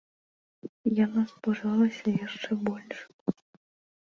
[1.05, 2.97] Яна спужалася яшчэ больш.